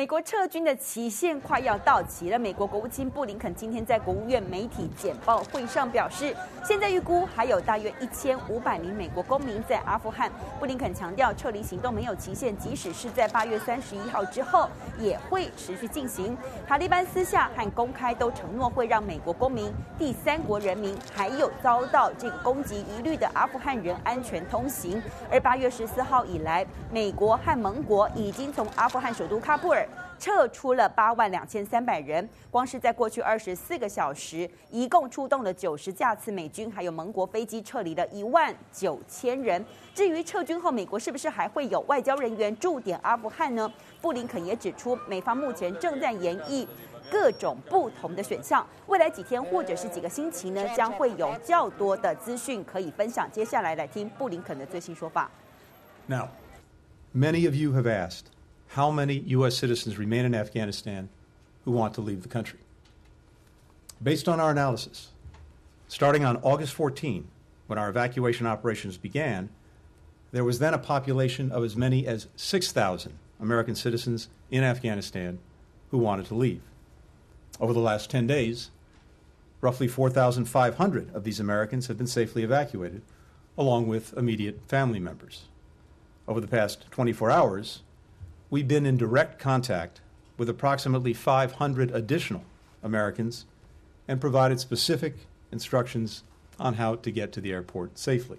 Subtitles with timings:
[0.00, 2.38] 美国撤军的期限快要到期了。
[2.38, 6.34] 美国国务卿布林肯今天在国务院媒体简报会上表示，
[6.64, 10.32] 现在预估还有大约一千五百名美国公民在阿富汗。
[10.58, 16.34] 布林肯强调，撤离行动没有期限，即使是在八月三十一号之后也会持续进行。
[16.66, 25.02] 塔利班私下和公开都承诺会让美国公民、第三国人民还有遭到这个攻击疑虑的阿富汗人安全通行。
[25.30, 29.86] 而八月十四号以来，美国和盟国已经从阿富汗首都喀布尔。
[30.18, 39.64] 撤出了八万两千三百人，光是在过去二十四个小时，一共出动了九十架次美军还有盟国飞机，撤离了一万九千人。
[39.94, 43.72] 至于撤军后，美国是不是还会有外交人员驻点阿富汗呢？
[44.00, 46.68] 布林肯也指出，美方目前正在研议
[47.10, 53.30] 各种不同的选项，未来几天或者是几个星期呢，将会有较多的资讯可以分享。
[53.32, 55.30] 接下来来听布林肯的最新说法。
[56.06, 56.28] Now,
[57.14, 58.26] many of you have asked.
[58.70, 59.58] How many U.S.
[59.58, 61.08] citizens remain in Afghanistan
[61.64, 62.60] who want to leave the country.
[64.00, 65.08] Based on our analysis,
[65.88, 67.26] starting on August 14,
[67.66, 69.48] when our evacuation operations began,
[70.30, 75.40] there was then a population of as many as 6,000 American citizens in Afghanistan
[75.90, 76.62] who wanted to leave.
[77.60, 78.70] Over the last 10 days,
[79.60, 83.02] roughly 4,500 of these Americans have been safely evacuated,
[83.58, 85.46] along with immediate family members.
[86.28, 87.82] Over the past 24 hours,
[88.50, 90.00] we've been in direct contact
[90.36, 92.44] with approximately 500 additional
[92.82, 93.46] Americans
[94.08, 95.14] and provided specific
[95.52, 96.24] instructions
[96.58, 98.38] on how to get to the airport safely.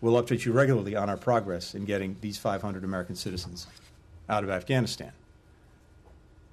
[0.00, 3.66] We'll update you regularly on our progress in getting these 500 American citizens
[4.28, 5.12] out of Afghanistan.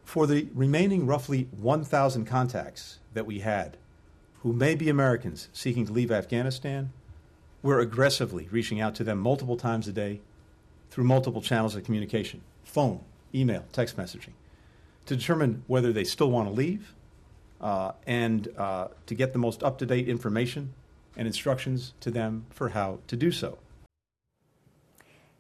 [0.06, 3.78] For the remaining roughly 1,000 contacts that we had
[4.44, 6.92] who may be Americans seeking to leave Afghanistan,
[7.62, 10.20] we're aggressively reaching out to them multiple times a day
[10.92, 13.00] through multiple channels of communication phone,
[13.34, 14.34] email, text messaging
[15.06, 16.94] to determine whether they still want to leave
[17.59, 20.74] uh, and uh, to get the most up to date information
[21.18, 23.57] and instructions to them for how to do so.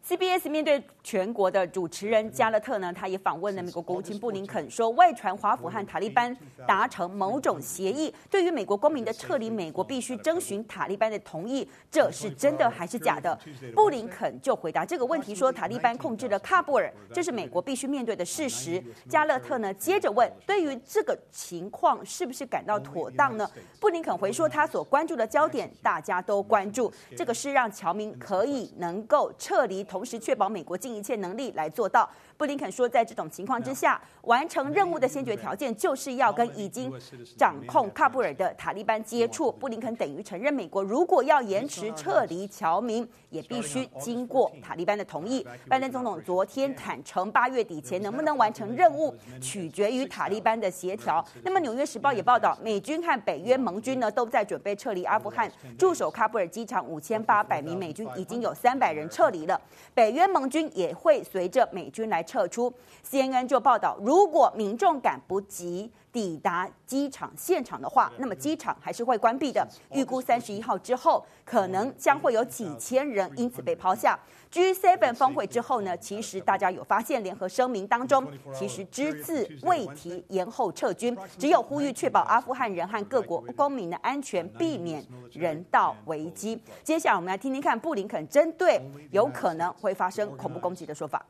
[0.07, 6.35] CBS 面对全国的主持人加勒特呢，他也访问了美国国务卿布林肯，说外传华府和塔利班
[6.67, 13.37] 达成某种协议，对于美国公民的撤离，美国必须征询塔利班的同意，这是真的还是假的？
[13.73, 18.83] 布林肯就回答这个问题说，塔利班控制了喀布尔，这是美国必须面对的事实。
[19.09, 23.49] 加勒特呢接着问，对于这个情况是不是感到妥当呢？
[23.79, 30.05] 布林肯回说，他所关注的焦点大家都关注，这个是让侨民可以能够撤离同。
[30.05, 32.09] 时确保美国一切能力来做到。
[32.41, 36.91] 布林肯说，在这种情况之下，完成任务的先决条件就是要跟已经
[37.37, 39.51] 掌控喀布尔的塔利班接触。
[39.51, 45.45] 布林肯等于承认，美国如果要延迟撤离侨民，也必须经过塔利班的同意。
[45.69, 51.23] 拜登总统昨天坦承，八月底前能不能完成任务，取决于塔利班的协调。
[51.43, 55.47] 那么，《纽约时报》也报道，美军和北约盟军呢都在准备撤离阿富汗，
[55.77, 59.61] 驻守喀布尔机场五千八百名美军已经有三百人撤离了。
[59.93, 62.73] 北约盟军也会随着美军来撤出。
[63.05, 69.67] CNN 就报道，如果民众赶不及抵达机场现场的话，那么机场还是会关闭的。
[69.91, 74.19] 预估三十一号之后，可能将会有几千人因此被抛下。
[74.51, 85.01] G7 峰会之后呢，其实大家有发现，联合声明当中其实只字未提延后撤军，只有呼吁确保阿富汗人和各国公民的安全，避免
[85.31, 86.61] 人道危机。
[86.83, 91.25] 接下来我们来听听看布林肯针对有可能会发生恐怖攻击的说法。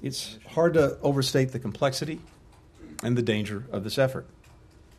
[0.00, 2.18] It's hard to overstate the complexity
[3.02, 4.26] and the danger of this effort.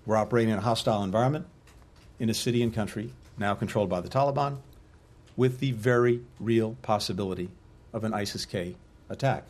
[0.06, 1.46] We're operating in a hostile environment
[2.20, 4.58] in a city and country now controlled by the Taliban.
[5.38, 7.50] with the very real possibility
[7.94, 8.76] of an ISIS K
[9.10, 9.46] attack.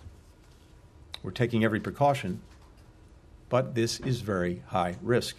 [1.23, 2.41] We're taking every precaution,
[3.50, 5.38] but this is very high risk.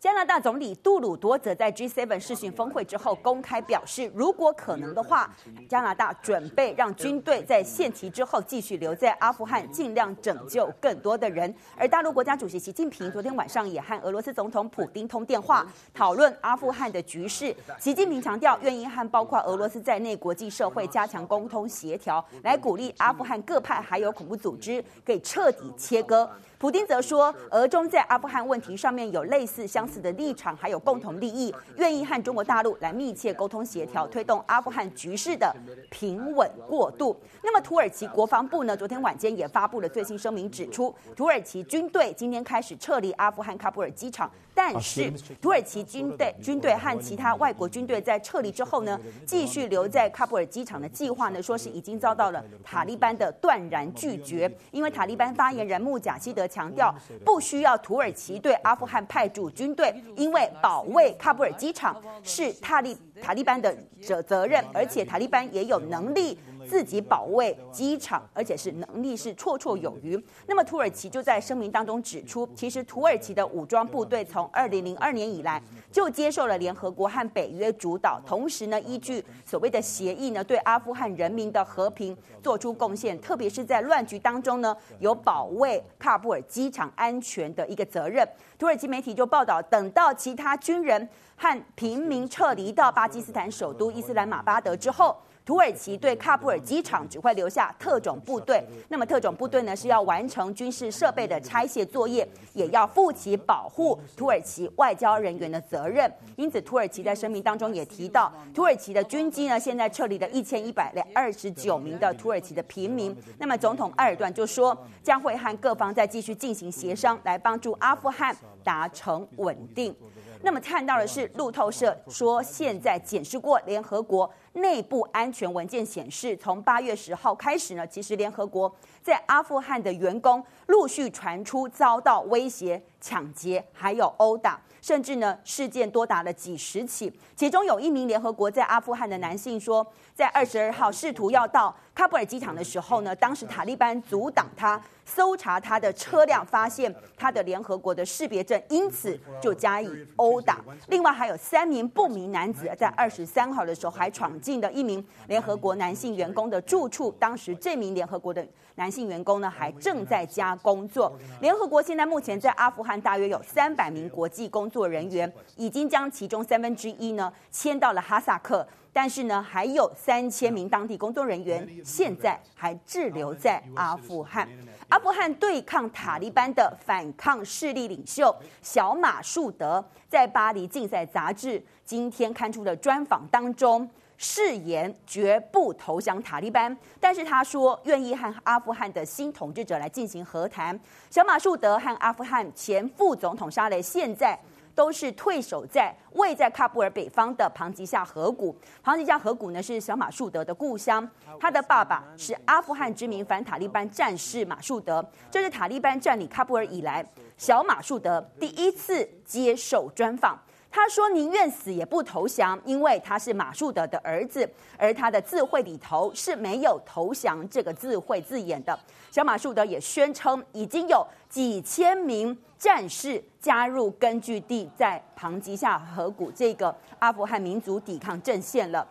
[0.00, 5.30] 加拿大总理杜鲁多则在 G7 视讯峰会之后公开表示，如果可能的话，
[5.68, 11.54] 加拿大准备让军队在限期之后继续留在阿富汗，尽量拯救更多的人。
[11.76, 17.54] 而大陆国家主席习近平昨天晚上也和俄罗斯总统普丁通电话，讨论阿富汗的局势。
[17.78, 26.30] 习近平强调，愿意和包括俄罗斯在内国际社会加强沟通协调，来鼓励阿富汗各派还有恐怖组织可以彻底切割。
[26.56, 35.54] 普丁则说，俄中在阿富汗问题上面有类似相似的立场，还有共同利益，愿意和中国大陆来密切沟通协调，推动阿富汗局势的
[35.90, 37.16] 平稳过渡。
[37.42, 44.30] 那么，土耳其国防部呢，昨天晚间也发布了最新声明，指出土耳其军队今天开始撤离阿富汗喀布尔机场。
[44.52, 45.10] 但是
[45.40, 54.50] 土耳其军队军队和其他外国军队在撤离之后呢，继续留在喀布尔机场的计划呢，说是已经遭到了塔利班的断然拒绝。
[54.70, 56.94] 因为塔利班发言人穆贾希德强调，
[57.24, 66.38] 不需要土耳其对阿富汗派驻军队，对因为保卫喀布尔机场是塔利塔利班的责责任，而且塔利班也有能力。
[66.68, 70.22] 自己保卫机场，而且是能力是绰绰有余。
[70.46, 75.60] 那么土耳其就在声明当中指出，其实土耳其的武装部队从二零零二年以来
[75.90, 88.28] 就接受了联合国和北约主导，同时呢依据所谓的协议呢，对阿富汗人民的和平做出贡献，特别是在乱局当中呢，有保卫喀布尔机场安全的一个责任。
[88.60, 95.16] 土耳其媒体就报道，等到其他军人和平民撤离到巴基斯坦首都伊斯兰马巴德之后。
[95.42, 106.12] 土耳其对喀布尔机场只会留下特种部队，那么特种部队呢是要完成军事设备的拆卸作业，也要负起保护土耳其外交人员的责任。
[106.36, 113.16] 因此，土耳其在声明当中也提到，土耳其的军机呢现在撤离了一千一百二十九名的土耳其的平民。
[113.38, 119.94] 那么，总统埃尔段就说将会和各方再继续进行协商，来帮助阿富汗达成稳定。
[120.42, 134.60] 那么看到的是路透社说，现在检视过联合国内部安全文件显示，从八月十号开始呢，其实联合国在阿富汗的员工陆续传出遭到威胁、抢劫，还有殴打。
[134.82, 137.12] 甚至呢，事件多达了几十起。
[137.36, 150.64] 其中有一名联合国在阿富汗的男性说，在二十二号试图要到喀布尔机场的时候呢，当时塔利班阻挡他，搜查他的车辆，发现他的联合国的识别证，因此就加以殴打。
[150.88, 158.46] 另外还有三名不明男子在二十三号的时候还闯进的一名联合国男性员工的住处，当时这名联合国的
[158.76, 161.12] 男性员工呢还正在家工作。
[161.40, 168.66] 联合国现在目前在阿富汗大约有三百名国际工作人员，已经将其中三分之一呢迁到了哈萨克。
[168.92, 174.48] 但是呢，还有三千名当地工作人员现在还滞留在阿富汗。
[174.88, 183.88] 阿富汗对抗塔利班的反抗势力领袖小马树德，在巴黎竞赛杂志今天刊出的专访当中，
[184.22, 186.76] 誓言绝不投降塔利班。
[187.00, 190.78] 但是他说愿意和阿富汗的新统治者来进行和谈。
[191.08, 194.38] 小马树德和阿富汗前副总统沙雷现在。
[194.72, 198.56] 都是退守在位在喀布尔北方的庞吉夏河谷。
[198.82, 201.06] 庞吉夏河谷呢是小马树德的故乡，
[201.38, 205.04] 他的爸爸是阿富汗知名反塔利班战士马树德。
[205.30, 207.04] 这是塔利班占领喀布尔以来，
[207.36, 210.38] 小马树德第一次接受专访。
[210.70, 218.78] 他说宁愿死也不投降，因为他是马树德的儿子，而他的字会里头是没有投降这个字会字眼的。
[219.10, 228.86] 小马树德也宣称已经有几千名战士加入根据地在旁吉下河谷这个阿富汗民族抵抗阵线了。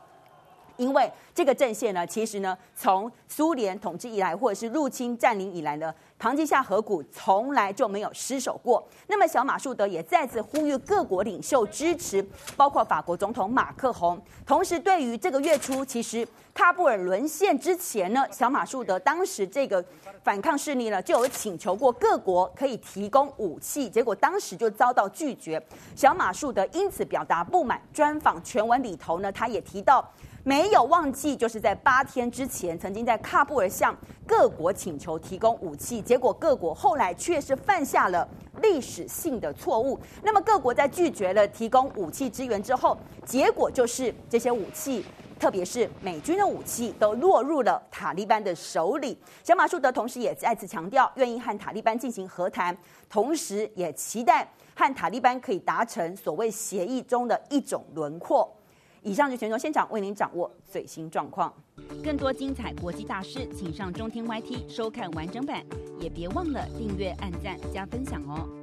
[0.80, 8.82] 因为这个阵线呢，其实呢，从苏联统治以来，或者是入侵占领以来呢，庞吉夏河谷从来就没有失守过。
[9.08, 14.20] 那么，小马树德也再次呼吁各国领袖支持，包括法国总统马克宏。
[14.46, 19.84] 同时，对于这个月初，其实喀布尔沦陷之前呢，小马树德当时这个
[20.24, 25.62] 反抗势力呢，就有请求过各国可以提供武器，结果当时就遭到拒绝。
[25.94, 27.82] 小马树德因此表达不满。
[27.94, 30.10] 专访全文里头呢，他也提到。
[30.44, 38.28] 没有忘记，就是在八天之前，曾经在喀布尔向各国请求提供武器，结果各国后来却是犯下了
[38.62, 40.00] 历史性的错误。
[40.24, 45.06] 那么各国在拒绝了提供武器支援之后，结果就是这些武器，
[45.38, 49.18] 特别是美军的武器，都落入了塔利班的手里。
[49.44, 52.76] 小马树德同时也再次强调，愿意和塔利班进行和谈，
[53.10, 58.50] 同时也期待和塔利班可以达成所谓协议中的一种轮廓。
[59.02, 61.54] 以上是全球现场为您掌握最新状况。
[62.04, 65.64] 更多精彩国际大师，请上中天 YT 收看完整版，
[66.00, 68.59] 也别忘了订阅、按赞、加分享哦。